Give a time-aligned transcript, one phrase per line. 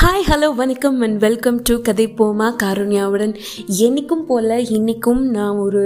[0.00, 3.34] Hi hello வணக்கம் and welcome to Kadhai Poma காருண்யாவுடன்.
[3.86, 5.82] என்னைக்கும் போல் இன்றைக்கும் நான் ஒரு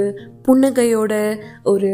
[0.46, 1.12] புன்னகையோட
[1.62, 1.90] ஒரு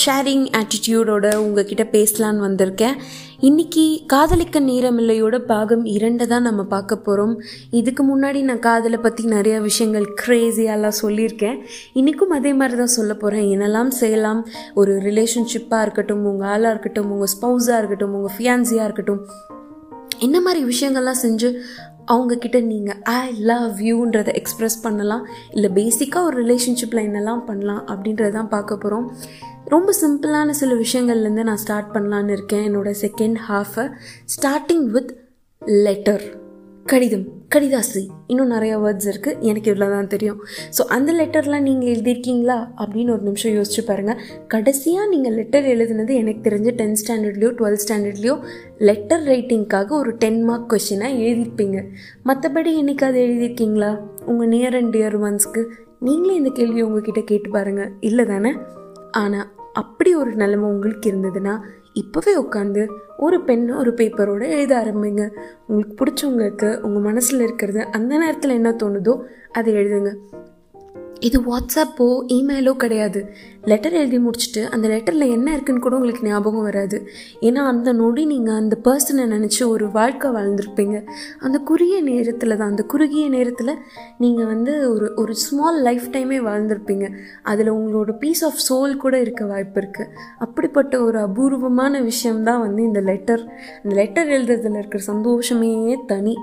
[0.00, 2.96] ஷேரிங் ஆட்டிடியூடோட உங்ககிட்ட பேசலான்னு வந்திருக்கேன்.
[3.40, 7.34] இன்றைக்கி காதலிக்க நேரமில்லையோட பாகம் இரண்டை தான் நம்ம பார்க்க போகிறோம்
[7.70, 11.58] இதுக்கு முன்னாடி நான் காதலை பற்றி நிறையா விஷயங்கள் க்ரேஸியாலாம் சொல்லியிருக்கேன்.
[11.92, 14.48] இன்றைக்கும் அதே மாதிரி தான் சொல்ல போகிறேன் என்னெல்லாம் செய்யலாம்?
[14.74, 19.22] ஒரு ரிலேஷன்ஷிப்பாக இருக்கட்டும் உங்கள் ஆளாக இருக்கட்டும் உங்கள் ஸ்பௌஸாக இருக்கட்டும் உங்கள் ஃபியான்சியாக இருக்கட்டும்
[20.18, 21.60] என்ன மாதிரி விஷயங்கள்லாம் செஞ்சு
[22.06, 25.26] அவங்கக்கிட்ட நீங்கள் ஐ லவ் யூன்றதை எக்ஸ்ப்ரெஸ் பண்ணலாம்.
[25.52, 29.16] இல்லை பேசிக்காக ஒரு ரிலேஷன்ஷிப்பில் என்னெல்லாம் பண்ணலாம் அப்படின்றத தான் பார்க்க போகிறோம்
[29.64, 32.64] ரொம்ப சிம்பிளான சில விஷயங்கள்லேருந்து நான் ஸ்டார்ட் பண்ணலான்னு இருக்கேன்.
[32.68, 33.92] என்னோடய செகண்ட் ஹாஃபை
[34.36, 35.16] ஸ்டார்டிங் வித்
[35.66, 36.22] லெட்டர்
[36.84, 37.37] கடிதம்.
[37.54, 40.40] கடிதாசி இன்னும் நிறைய வேர்ட்ஸ் இருக்குது எனக்கு இவ்வளோ தான் தெரியும்.
[40.78, 42.56] ஸோ அந்த லெட்டர்லாம் நீங்கள் எழுதியிருக்கீங்களா?
[42.80, 48.34] அப்படின்னு ஒரு நிமிஷம் யோசிச்சு பாருங்கள் கடைசியாக நீங்கள் லெட்டர் எழுதுனது எனக்கு தெரிஞ்ச டென்த் ஸ்டாண்டர்ட்லேயோ டுவெல்த் ஸ்டாண்டர்ட்லேயோ
[48.78, 51.80] லெட்டர் ரைட்டிங்க்காக ஒரு டென் மார்க் கொஷினாக எழுதியிருப்பீங்க.
[52.24, 53.92] மற்றபடி என்னைக்காவது எழுதியிருக்கீங்களா?
[54.24, 55.64] உங்கள் நியர் அண்ட் டியர் ஒன்ஸ்க்கு
[56.00, 58.54] நீங்களே இந்த கேள்வி உங்ககிட்ட கேட்டு பாருங்கள் இல்லை தானே?
[59.10, 61.60] ஆனால் அப்படி ஒரு நிலைமை உங்களுக்கு இருந்ததுன்னா
[61.98, 65.30] இப்போவே உட்காந்து ஒரு பெண்ணை ஒரு பேப்பரோடு எழுத ஆரம்பிங்க.
[65.66, 70.14] உங்களுக்கு பிடிச்சவங்களுக்கு உங்கள் மனசில் இருக்கிறது அந்த நேரத்தில் என்ன தோணுதோ அதை எழுதுங்க.
[71.20, 73.20] இது வாட்ஸ்அப்போ இமெயிலோ கிடையாது.
[73.64, 77.08] லெட்டர் எழுதி முடிச்சுட்டு அந்த லெட்டரில் என்ன இருக்குன்னு கூட உங்களுக்கு ஞாபகம் வராது.
[77.40, 81.04] ஏன்னா அந்த நொடி நீங்கள் அந்த பர்சனை நினச்சி ஒரு வாழ்க்கை வாழ்ந்துருப்பீங்க.
[81.40, 83.78] அந்த குறுகிய நேரத்தில் தான் அந்த குறுகிய நேரத்தில்
[84.18, 87.08] நீங்கள் வந்து ஒரு ஒரு ஸ்மால் லைஃப் டைமே வாழ்ந்துருப்பீங்க.
[87.42, 93.00] அதில் உங்களோட பீஸ் ஆஃப் சோல் கூட இருக்க வாய்ப்பு இருக்குது அப்படிப்பட்ட ஒரு அபூர்வமான விஷயம்தான் வந்து இந்த
[93.00, 93.44] லெட்டர்
[93.84, 96.36] அந்த லெட்டர் எழுதுறதுல இருக்கிற சந்தோஷமே தனி.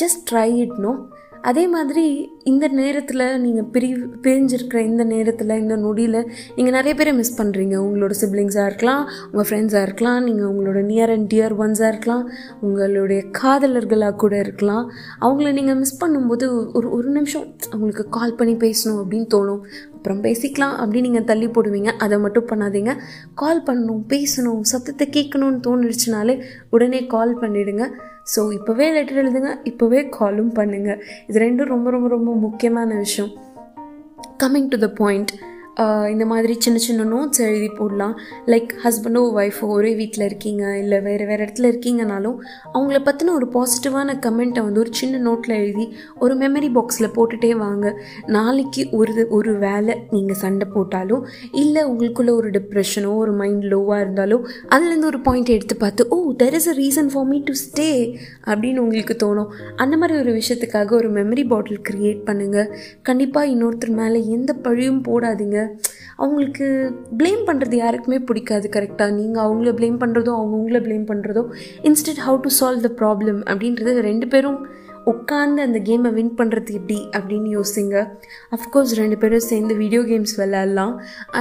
[0.00, 0.92] ஜஸ்ட் ட்ரை இட் நோ
[1.42, 7.42] அதே மாதிரி இந்த நேரத்தில் நீங்கள் பிரி பிரிஞ்சிருக்கிற இந்த நேரத்தில் இந்த நொடியில் நீங்கள் நிறைய பேரை மிஸ்
[7.42, 13.24] பண்ணுறீங்க உங்களோட சிப்ளிங்ஸாக இருக்கலாம் உங்கள் ஃப்ரெண்ட்ஸாக இருக்கலாம் நீங்கள் உங்களோட நியர் அண்ட் டியர் ஒன்ஸாக இருக்கலாம் உங்களுடைய
[13.42, 14.92] காதலர்களாக கூட இருக்கலாம்.
[15.20, 19.62] அவங்கள நீங்கள் மிஸ் பண்ணும்போது ஒரு ஒரு நிமிஷம் அவங்களுக்கு கால் பண்ணி பேசணும் அப்படின்னு தோணும்.
[19.92, 21.86] அப்புறம் பேசிக்கலாம் அப்படின்னு நீங்கள் தள்ளி போடுவீங்க.
[21.86, 22.96] அதை மட்டும் பண்ணாதீங்க.
[23.34, 27.86] கால் பண்ணணும் பேசணும் சத்தத்தை கேட்கணும்னு தோணுச்சுனாலே உடனே கால் பண்ணிவிடுங்க
[28.36, 33.30] ஸோ இப்போவே லெட்டர் எழுதுங்க இப்போவே காலும் பண்ணுங்கள் இது ரெண்டும் ரொம்ப ரொம்ப ரொம்ப முக்கியமான விஷயம்.
[34.42, 35.30] கம்மிங் டு த பாயிண்ட்
[36.12, 38.14] இந்த மாதிரி சின்ன சின்ன நோட்ஸ் எழுதி போடலாம்.
[38.52, 42.38] லைக் ஹஸ்பண்டோ ஒய்ஃபோ ஒரே வீட்டில் இருக்கீங்க இல்லை வேறு வேறு இடத்துல இருக்கீங்கனாலும்
[42.74, 45.86] அவங்கள பற்றின ஒரு பாசிட்டிவான கமெண்ட்டை வந்து ஒரு சின்ன நோட்டில் எழுதி
[46.18, 47.86] ஒரு மெமரி பாக்ஸில் போட்டுகிட்டே வாங்க.
[48.26, 51.22] நாளைக்கு ஒரு ஒரு வேலை நீங்கள் சண்டை போட்டாலும்
[51.52, 56.58] இல்லை உங்களுக்குள்ளே ஒரு டிப்ரெஷனோ ஒரு மைண்ட் லோவாக இருந்தாலும் அதுலேருந்து ஒரு பாயிண்ட் எடுத்து பார்த்து ஓ there
[56.60, 57.88] is a reason for me to stay
[58.50, 59.50] அப்படின்னு உங்களுக்கு தோணும்.
[59.76, 62.70] அந்த மாதிரி ஒரு விஷயத்துக்காக ஒரு மெமரி பாட்டில் க்ரியேட் பண்ணுங்கள்
[63.02, 65.67] கண்டிப்பாக இன்னொருத்தர் மேலே எந்த பழியும் போடாதீங்க.
[66.22, 66.66] அவங்களுக்கு
[67.20, 71.44] ப்ளேம் பண்ணுறது யாருக்குமே பிடிக்காது கரெக்டாக நீங்கள் அவங்கள ப்ளேம் பண்ணுறதோ அவங்க உங்களை ப்ளேம் பண்ணுறதோ
[71.90, 74.58] instead how to solve the problem அப்படின்றது ரெண்டு பேரும்
[75.10, 77.94] உட்காந்து அந்த கேமை வின் பண்ணுறது எப்படி அப்படின்னு யோசிங்க.
[78.56, 80.92] அஃப்கோர்ஸ் ரெண்டு பேரும் சேர்ந்து வீடியோ கேம்ஸ் விளையாடலாம்.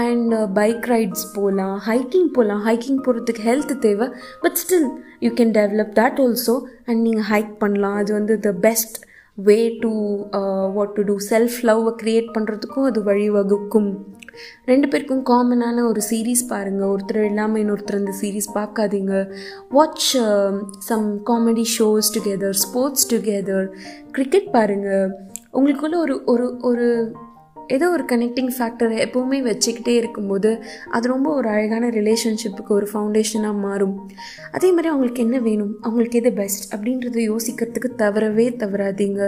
[0.03, 4.07] அண்ட் பைக் ரைட்ஸ் போகலாம் ஹைக்கிங் போகலாம் ஹைக்கிங் போகிறதுக்கு ஹெல்த் தேவை
[4.43, 4.87] but still
[5.25, 6.55] you can develop that also
[6.87, 7.97] and நீங்கள் ஹைக் பண்ணலாம்.
[8.03, 8.97] அது வந்து the best
[9.45, 9.91] way to
[10.73, 13.89] what to do self லவ்வை க்ரியேட் பண்ணுறதுக்கும் அது வழிவகுக்கும்.
[14.65, 19.13] ரெண்டு பேருக்கும் காமனான ஒரு சீரீஸ் பாருங்கள் ஒருத்தர் இல்லாமல் இன்னொருத்தர் அந்த சீரீஸ் பார்க்காதீங்க.
[19.69, 20.17] Watch
[20.89, 23.67] some comedy shows together sports together
[24.11, 25.15] cricket பாருங்கள்
[25.53, 26.87] உங்களுக்குள்ள ஒரு ஒரு ஒரு
[27.75, 30.49] ஏதோ ஒரு கனெக்டிங் ஃபேக்டரை எப்போவுமே வச்சுக்கிட்டே இருக்கும்போது
[30.91, 33.95] அது ரொம்ப ஒரு அழகான ரிலேஷன்ஷிப்புக்கு ஒரு ஃபவுண்டேஷனாக மாறும்.
[34.51, 35.73] அதே மாதிரி அவங்களுக்கு என்ன வேணும்?
[35.81, 39.21] அவங்களுக்கு எது பெஸ்ட் அப்படின்றத யோசிக்கிறதுக்கு தவறவே தவறாதீங்க.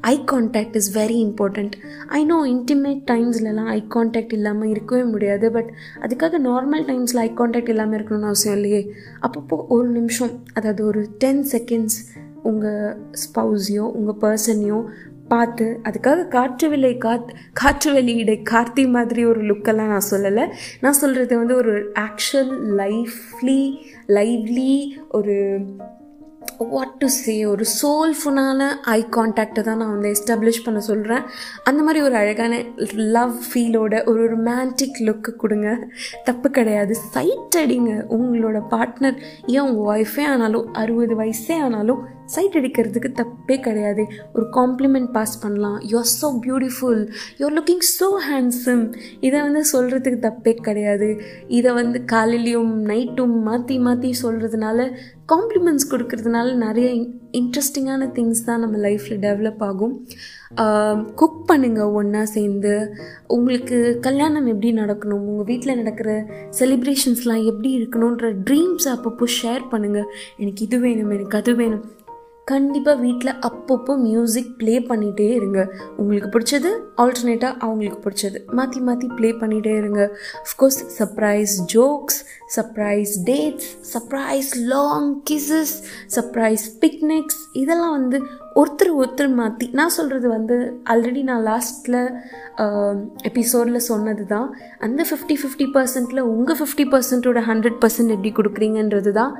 [0.00, 1.72] Eye contact is very important
[2.08, 7.68] I know intimate டைம்ஸ்லலாம் eye contact இல்லாமல் இருக்கவே முடியாது பட் அதுக்காக நார்மல் டைம்ஸில் ஐ கான்டாக்ட்
[7.68, 8.82] இல்லாமல் இருக்கணும்னு அவசியம் இல்லையே.
[9.26, 11.98] அப்பப்போ ஒரு நிமிஷம் அதாவது ஒரு டென் செகண்ட்ஸ்
[12.42, 14.78] உங்கள் ஸ்பௌஸையோ உங்கள் பர்சனையோ
[15.28, 20.46] பார்த்து அதுக்காக காற்று விலை காத் காற்று வெளியிடை கார்த்தி மாதிரி ஒரு லுக்கெல்லாம் நான் சொல்லலை.
[20.80, 23.60] நான் சொல்கிறது வந்து ஒரு ஆக்ஷன் லைஃப்லி
[24.08, 24.74] லைவ்லி
[25.08, 25.36] ஒரு
[26.58, 31.22] வாட் டு சே ஒரு சோல்ஃபுல்லான ஐ கான்டாக்டை தான் நான் வந்து எஸ்டாப்ளிஷ் பண்ண சொல்கிறேன்
[31.64, 32.64] அந்த மாதிரி ஒரு அழகான
[33.16, 35.68] லவ் ஃபீலோட ஒரு ரொமான்டிக் லுக்கு கொடுங்க.
[36.24, 36.94] தப்பு கிடையாது.
[36.94, 42.00] சைட் அடிங்க உங்களோட பார்ட்னர் ஏன் உங்கள் ஒய்ஃபே ஆனாலும் அறுபது வயசே ஆனாலும்
[42.34, 44.04] சைட் அடிக்கிறதுக்கு தப்பே கிடையாது.
[44.36, 45.78] ஒரு காம்ப்ளிமெண்ட் பாஸ் பண்ணலாம்.
[45.92, 47.02] You're so beautiful
[47.40, 48.84] you're looking so handsome
[49.26, 51.10] இதை வந்து சொல்கிறதுக்கு தப்பே கிடையாது.
[51.58, 54.88] இதை வந்து காலையிலையும் நைட்டும் மாற்றி மாற்றி சொல்கிறதுனால
[55.32, 56.88] காம்ப்ளிமெண்ட்ஸ் கொடுக்கறதுனால நிறைய
[57.38, 59.94] இன்ட்ரெஸ்டிங்கான திங்ஸ் தான் நம்ம லைஃப்பில் டெவலப் ஆகும்.
[61.20, 62.74] குக் பண்ணுங்கள் ஒன்றா சேர்ந்து.
[63.36, 65.26] உங்களுக்கு கல்யாணம் எப்படி நடக்கணும்?
[65.30, 66.10] உங்கள் வீட்டில் நடக்கிற
[66.60, 70.10] செலிப்ரேஷன்ஸ்லாம் எப்படி இருக்கணுன்ற ட்ரீம்ஸ் அப்பப்போ ஷேர் பண்ணுங்கள்
[70.42, 71.84] எனக்கு இது வேணும் எனக்கு அது வேணும்.
[72.50, 75.60] கண்டிப்பாக வீட்டில் அப்பப்போ மியூசிக் ப்ளே பண்ணிகிட்டே இருங்க.
[76.00, 76.70] உங்களுக்கு பிடிச்சது
[77.02, 78.38] ஆல்டர்னேட்டாக அவங்களுக்கு பிடிச்சது.
[78.58, 80.02] மாற்றி மாற்றி ப்ளே பண்ணிகிட்டே இருங்க.
[80.44, 82.18] Of course surprise jokes
[82.56, 85.74] surprise dates surprise long kisses
[86.16, 88.20] surprise picnics இதெல்லாம் வந்து
[88.60, 90.56] ஒருத்தர் ஒருத்தர் மாற்றி நான் சொல்கிறது வந்து
[90.92, 92.00] ஆல்ரெடி நான் லாஸ்ட்டில்
[93.22, 94.48] எபிசோடில் சொன்னது தான்
[94.80, 99.34] அந்த ஃபிஃப்டி ஃபிஃப்டி பர்சன்ட்டில் உங்கள் ஃபிஃப்டி பர்சன்ட்டோட ஹண்ட்ரட் பர்சன்ட் எப்படி கொடுக்குறீங்கன்றது தான்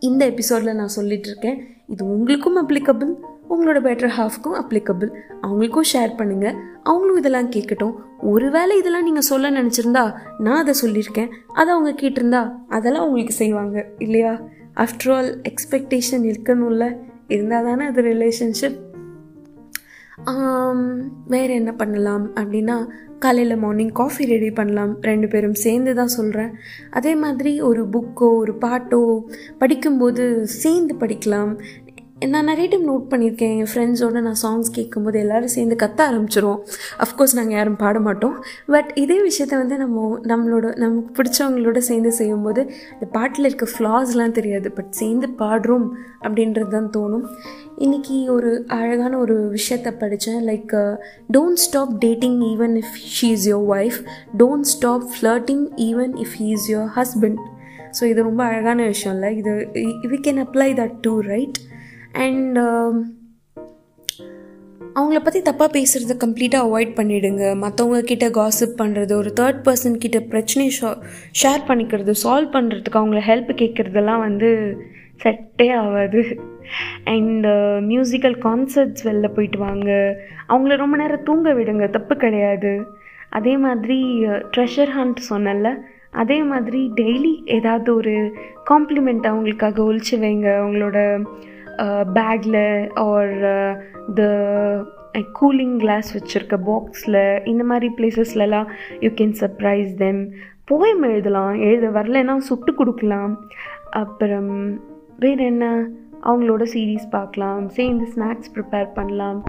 [0.00, 3.14] இந்த எபிசோடில் நான் சொல்லிகிட்ருக்கேன் இது உங்களுக்கும் அப்ளிகபிள்
[3.50, 10.14] உங்களோட பெட்டர் ஹாஃப்க்கும் அப்ளிகபிள் அவங்களுக்கும் ஷேர் பண்ணுங்கள் அவங்களும் இதெல்லாம் கேட்கட்டும் ஒருவேளை இதெல்லாம் நீங்கள் சொல்ல நினச்சிருந்தா
[10.38, 11.30] நான் அதை சொல்லியிருக்கேன்.
[11.54, 14.40] அதை அவங்க கேட்டிருந்தா அதெல்லாம் உங்களுக்கு செய்வாங்க இல்லையா?
[14.76, 16.96] ஆஃப்டர் ஆல் எக்ஸ்பெக்டேஷன் இருக்கணும்ல.
[17.28, 18.78] இருந்தால் தானே அது ரிலேஷன்ஷிப்
[21.26, 22.88] வேறு என்ன பண்ணலாம் அப்படின்னா
[23.18, 24.92] காலையில் மார்னிங் காஃபி ரெடி பண்ணலாம்.
[25.00, 26.52] ரெண்டு பேரும் சேர்ந்து தான் சொல்கிறேன்
[26.90, 29.20] அதே மாதிரி ஒரு புக்கோ ஒரு பாட்டோ
[29.58, 31.52] படிக்கும்போது சேர்ந்து படிக்கலாம்.
[32.16, 33.54] நான் நிறைய டைம் நோட் பண்ணியிருக்கேன்.
[33.60, 36.60] என் ஃப்ரெண்ட்ஸோடு நான் சாங்ஸ் கேட்கும்போது எல்லோரும் சேர்ந்து கத்த ஆரம்பிச்சிருவோம்.
[37.04, 38.36] அஃப்கோர்ஸ் நாங்கள் யாரும் பாட மாட்டோம்.
[38.74, 42.62] பட் இதே விஷயத்த வந்து நம்ம நம்மளோட நமக்கு பிடிச்சவங்களோட சேர்ந்து செய்யும்போது
[42.92, 44.70] அந்த பாட்டில் இருக்க ஃப்ளாஸ்லாம் தெரியாது.
[44.76, 45.86] பட் சேர்ந்து பாடுறோம்
[46.26, 47.26] அப்படின்றது தான் தோணும்.
[47.86, 50.74] இன்றைக்கி ஒரு அழகான ஒரு விஷயத்த படித்தேன் like
[51.36, 54.00] don't stop dating even if she is your wife
[54.42, 57.40] don't stop flirting even if he is your husband
[57.98, 59.30] so இது ரொம்ப அழகான விஷயம் இல்லை?
[59.40, 59.52] இது
[60.12, 61.58] we can apply that too right
[62.22, 62.96] and um,
[64.98, 70.18] அவங்கள பற்றி தப்பாக பேசுகிறத கம்ப்ளீட்டாக அவாய்ட் பண்ணிவிடுங்க மற்றவங்க கிட்ட காசிப் பண்ணுறது ஒரு தேர்ட் பர்சன் கிட்ட
[70.32, 70.90] பிரச்சனையை ஷா
[71.40, 74.50] ஷேர் பண்ணிக்கிறது சால்வ் பண்ணுறதுக்கு அவங்கள ஹெல்ப் கேட்குறதெல்லாம் வந்து
[75.24, 76.22] செட்டே ஆகாது.
[77.14, 77.46] அண்ட்
[77.90, 79.90] மியூசிக்கல் கான்சர்ட்ஸ் வெளில போயிட்டு வாங்க.
[80.48, 82.72] அவங்கள ரொம்ப நேரம் தூங்க விடுங்க தப்பு கிடையாது.
[83.30, 83.98] அதே மாதிரி
[84.56, 85.68] ட்ரெஷர் ஹண்ட் சொன்னல
[86.22, 88.14] அதே மாதிரி டெய்லி ஏதாவது ஒரு
[88.70, 90.48] காம்ப்ளிமெண்ட் அவங்களுக்காக ஒழிச்சு வைங்க.
[90.60, 90.98] அவங்களோட
[92.16, 92.64] பேக்கில்
[93.10, 93.34] ஆர்
[94.14, 94.22] த
[95.40, 100.22] கூலிங் கிளாஸ் வச்சுருக்க பாக்ஸில் இந்த மாதிரி பிளேசஸ்லலாம் you can surprise them
[100.70, 101.54] poem எழுதலாம்.
[101.60, 103.32] எழுத வரலன்னா சுட்டு கொடுக்கலாம்.
[104.02, 104.50] அப்புறம்
[105.18, 105.64] வேறு என்ன?
[106.20, 107.62] அவங்களோட சீரீஸ் பார்க்கலாம்.
[107.68, 109.40] சேர்ந்து ஸ்நாக்ஸ் ப்ரிப்பேர் பண்ணலாம்.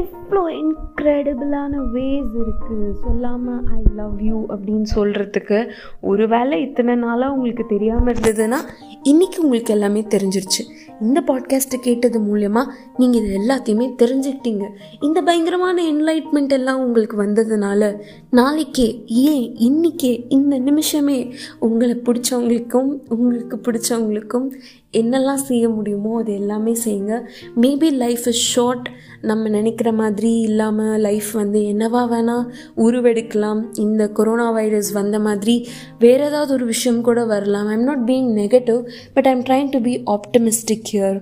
[0.00, 5.58] இவ்வளோ இன்க்ரெடிபிளான வேஸ் இருக்குது சொல்லாமல் ஐ லவ் யூ அப்படின்னு சொல்கிறதுக்கு
[6.00, 8.60] ஒரு வேளை இத்தனை நாளாக உங்களுக்கு தெரியாமல் இருந்ததுன்னா
[9.04, 10.62] இன்றைக்கி உங்களுக்கு எல்லாமே தெரிஞ்சிருச்சு.
[11.00, 12.64] இந்த பாட்காஸ்ட்டை கேட்டது மூலயமா
[12.96, 14.64] நீங்கள் இது எல்லாத்தையுமே தெரிஞ்சுக்கிட்டீங்க.
[15.00, 17.98] இந்த பயங்கரமான என்லைட்மெண்ட் எல்லாம் உங்களுக்கு வந்ததுனால
[18.30, 24.50] நாளைக்கே ஏன் இன்றைக்கே இந்த நிமிஷமே உங்களை பிடிச்சவங்களுக்கும் உங்களுக்கு பிடிச்சவங்களுக்கும்
[24.92, 27.22] என்னெல்லாம் செய்ய முடியுமோ அது எல்லாமே செய்யுங்க.
[27.60, 28.90] மேபி லைஃப் இஸ் ஷார்ட்
[29.22, 32.46] நம்ம நினைக்கிற மாதிரி இல்லாமல் லைஃப் வந்து என்னவா வேணால்
[32.76, 33.64] உருவெடுக்கலாம்.
[33.74, 35.68] இந்த கொரோனா வைரஸ் வந்த மாதிரி
[35.98, 37.66] வேறு ஏதாவது ஒரு விஷயம் கூட வரலாம்.
[37.66, 41.18] I'm not being negative but I'm trying to be optimistic here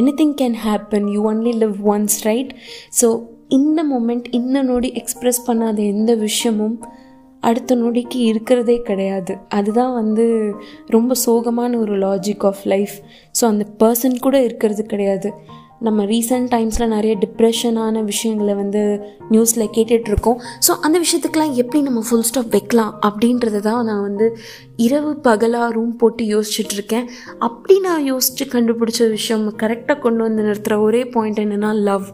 [0.20, 2.52] anything can happen you only live once right
[3.00, 3.08] so
[3.48, 6.76] இந்த மூமெண்ட் இந்த நொடி எக்ஸ்ப்ரெஸ் பண்ணாத எந்த விஷயமும்
[7.40, 9.32] அடுத்த நொடிக்கு இருக்கிறதே கிடையாது.
[9.48, 10.24] அதுதான் வந்து
[10.86, 12.94] ரொம்ப சோகமான ஒரு லாஜிக் ஆஃப் லைஃப்
[13.40, 15.30] ஸோ அந்த பர்சன் கூட இருக்கிறது கிடையாது.
[15.82, 18.82] நம்ம ரீசெண்ட் டைம்ஸில் நிறைய டிப்ரெஷனான விஷயங்களை வந்து
[19.30, 24.36] நியூஸில் கேட்டுட்ருக்கோம் ஸோ அந்த விஷயத்துக்கெலாம் எப்படி நம்ம ஃபுல் ஸ்டாப் வைக்கலாம் அப்படின்றத தான் நான் வந்து
[24.76, 31.04] இரவு பகலாக ரூம் போட்டு யோசிச்சுட்ருக்கேன் அப்படி நான் யோசித்து கண்டுபிடிச்ச விஷயம் கரெக்டாக கொண்டு வந்து நிறுத்துகிற ஒரே
[31.08, 32.06] பாயிண்ட் என்னென்னா லவ்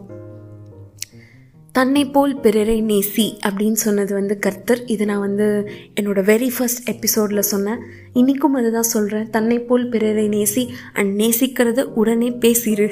[1.71, 4.85] தன்னை போல் பிறரை நேசி அப்படின்னு சொன்னது வந்து கர்த்தர்.
[4.85, 5.69] இது நான் வந்து
[6.01, 7.79] என்னோடய வெரி ஃபர்ஸ்ட் எபிசோடில் சொன்னேன்.
[8.13, 12.87] இன்றைக்கும் அதுதான் சொல்கிறேன் தன்னை போல் பிறரை நேசி அண்ட் நேசிக்கிறத உடனே பேசிடு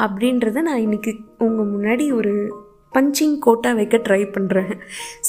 [0.00, 2.34] அப்படின்றத நான் இன்றைக்கி உங்கள் முன்னாடி ஒரு
[2.94, 4.72] பஞ்சிங் கோட்டாக வைக்க ட்ரை பண்ணுறேன்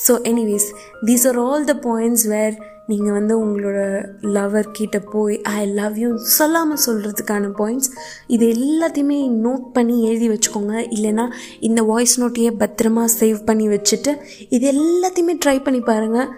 [0.07, 0.69] so anyways
[1.05, 2.55] these are all the points where
[2.87, 3.79] நீங்கள் வந்து உங்களோட
[4.21, 7.89] லவர் கிட்ட போய் ஐ லவ் யூ சொல்லாமல் சொல்கிறதுக்கான பாயிண்ட்ஸ்
[8.27, 10.87] இது எல்லாத்தையுமே நோட் பண்ணி எழுதி வச்சுக்கோங்க.
[10.91, 14.17] இல்லைன்னா இந்த வாய்ஸ் நோட்டையே பத்திரமா சேவ் பண்ணி வச்சுட்டு
[14.49, 16.29] இது எல்லாத்தையுமே ட்ரை பண்ணி பாருங்கள்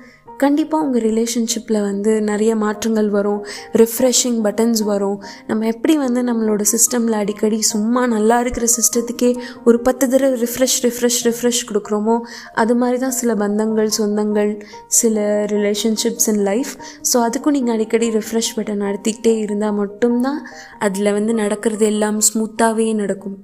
[0.43, 3.41] கண்டிப்பாக உங்கள் ரிலேஷன்ஷிப்பில் வந்து நிறைய மாற்றங்கள் வரும்.
[3.81, 5.17] ரிஃப்ரெஷிங் பட்டன்ஸ் வரும்.
[5.49, 9.31] நம்ம எப்படி வந்து நம்மளோட சிஸ்டமில் அடிக்கடி சும்மா நல்லா இருக்கிற சிஸ்டத்துக்கே
[9.67, 12.15] ஒரு பத்து தடவை ரிஃப்ரெஷ் ரிஃப்ரெஷ் ரிஃப்ரெஷ் கொடுக்குறோமோ
[12.63, 14.51] அது மாதிரி தான் சில பந்தங்கள் சொந்தங்கள்
[14.99, 15.17] சில
[15.53, 16.73] ரிலேஷன்ஷிப்ஸ் இன் லைஃப்
[17.11, 20.41] ஸோ அதுக்கும் நீங்கள் அடிக்கடி ரிஃப்ரெஷ் பட்டன் நடத்திக்கிட்டே இருந்தால் மட்டும்தான்
[20.87, 23.37] அதில் வந்து நடக்கிறது எல்லாம் ஸ்மூத்தாகவே நடக்கும்.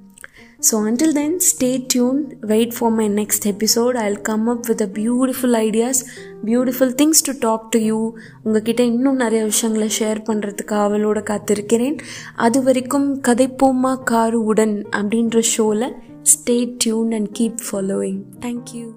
[0.61, 2.37] So until then, stay tuned.
[2.43, 3.95] Wait for my next episode.
[3.95, 6.03] I'll come up with a beautiful ideas,
[6.43, 7.99] beautiful things to talk to you.
[8.43, 11.97] உங்ககிட்ட இன்னும் நிறைய விஷயங்களை ஷேர் பண்ணுறதுக்கு அவளோட காத்திருக்கிறேன்
[12.35, 15.87] அது வரைக்கும் கதைப்போமா காரு உடன் அப்படின்ற ஷோவில்
[16.33, 18.87] stay tune and keep following thank you